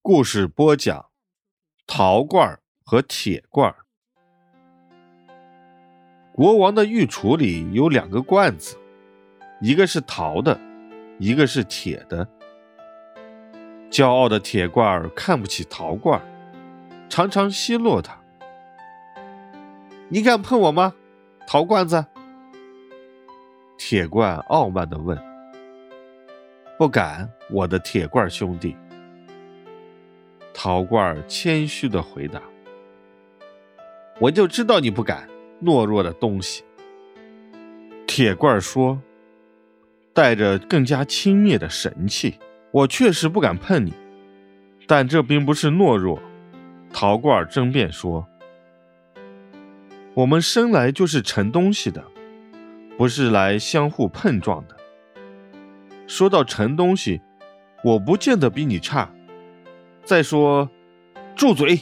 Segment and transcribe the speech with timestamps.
[0.00, 1.06] 故事播讲：
[1.86, 3.74] 陶罐和铁罐。
[6.32, 8.78] 国王的御厨里有两个罐子，
[9.60, 10.58] 一个是陶的，
[11.18, 12.26] 一个是铁的。
[13.90, 16.22] 骄傲的铁罐看不起陶罐，
[17.10, 18.18] 常常奚落他
[20.08, 20.94] ：“你敢碰我吗，
[21.46, 22.06] 陶罐子？”
[23.76, 25.18] 铁罐傲慢地问
[26.78, 28.74] ：“不敢，我的铁罐兄弟。”
[30.60, 32.42] 陶罐谦虚地回答
[34.18, 35.28] ：“我就知道你不敢，
[35.62, 36.64] 懦弱的东西。”
[38.08, 39.00] 铁罐说，
[40.12, 42.40] 带着更加轻蔑的神气
[42.74, 43.92] ：“我确实不敢碰你，
[44.88, 46.20] 但这并不是懦弱。”
[46.92, 48.26] 陶罐争辩说
[50.12, 52.02] ：“我们生来就是盛东西的，
[52.96, 54.76] 不是来相互碰撞的。
[56.08, 57.20] 说到盛东西，
[57.84, 59.08] 我不见得比你差。”
[60.08, 60.70] 再说，
[61.36, 61.78] 住嘴！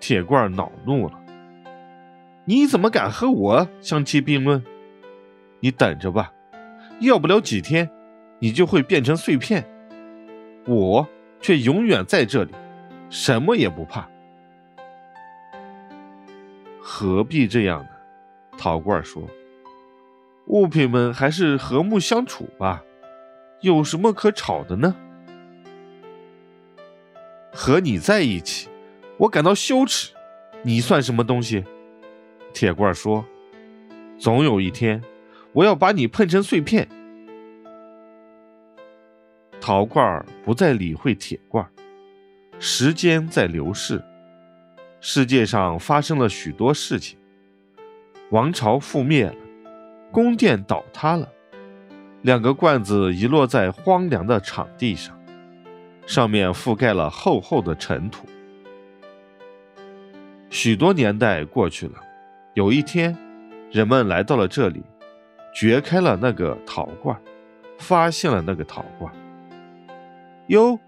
[0.00, 1.16] 铁罐恼怒了。
[2.44, 4.60] 你怎么敢和我相提并论？
[5.60, 6.32] 你等着吧，
[6.98, 7.88] 要不了几天，
[8.40, 9.64] 你就会变成碎片。
[10.66, 11.06] 我
[11.40, 12.50] 却永远在这里，
[13.08, 14.08] 什么也不怕。
[16.80, 17.90] 何必这样呢？
[18.58, 19.22] 陶罐说
[20.48, 22.82] ：“物品们还是和睦相处吧，
[23.60, 24.96] 有什么可吵的呢？”
[27.62, 28.68] 和你在一起，
[29.16, 30.10] 我感到羞耻。
[30.64, 31.64] 你算什么东西？
[32.52, 33.24] 铁罐说
[34.18, 35.00] ：“总有一天，
[35.52, 36.88] 我要把你碰成碎片。”
[39.62, 41.64] 陶罐不再理会铁罐。
[42.58, 44.02] 时间在流逝，
[45.00, 47.16] 世界上发生了许多事情：
[48.30, 49.36] 王朝覆灭了，
[50.10, 51.28] 宫殿倒塌了，
[52.22, 55.16] 两个罐子遗落在荒凉的场地上。
[56.06, 58.26] 上面覆盖了厚厚的尘土。
[60.50, 61.94] 许多年代过去了，
[62.54, 63.16] 有一天，
[63.70, 64.82] 人们来到了这里，
[65.54, 67.18] 掘开了那个陶罐，
[67.78, 69.12] 发现了那个陶罐。
[70.48, 70.78] 哟，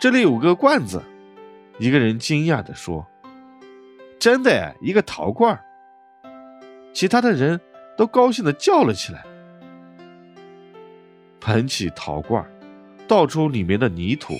[0.00, 1.02] 这里有个罐子！
[1.78, 3.06] 一个人惊讶地说
[4.20, 5.58] ：“真的，一个陶罐！”
[6.92, 7.58] 其他的人
[7.96, 9.24] 都高兴地叫了起来，
[11.40, 12.44] 捧起陶罐。
[13.10, 14.34] 倒出里面的泥土，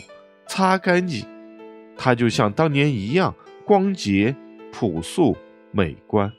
[0.46, 1.26] 擦干净，
[1.96, 4.32] 它就像当年一样光洁、
[4.70, 5.36] 朴素、
[5.72, 6.32] 美观。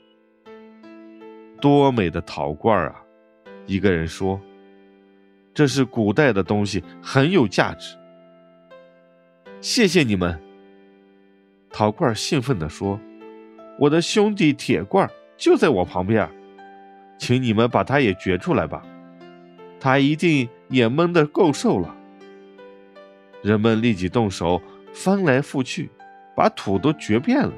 [1.60, 3.04] 多美的陶罐啊！
[3.66, 4.40] 一个人说
[5.52, 7.98] ：“这是古代的东西，很有价值。”
[9.60, 10.40] 谢谢你们。
[11.70, 12.98] 陶罐兴奋地说
[13.78, 15.06] ：“我的兄弟铁罐
[15.36, 16.26] 就在我旁边，
[17.18, 18.82] 请你们把它也掘出来吧，
[19.78, 21.94] 他一定也闷得够受了。”
[23.42, 24.62] 人们立即动手，
[24.94, 25.90] 翻来覆去，
[26.36, 27.52] 把土都掘遍了，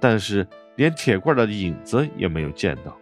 [0.00, 0.46] 但是
[0.76, 2.96] 连铁罐的影子也没有见到。